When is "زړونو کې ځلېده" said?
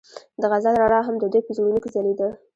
1.57-2.29